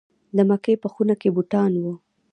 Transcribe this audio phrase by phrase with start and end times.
[0.35, 1.93] د مکې په خونه کې بوتان وو.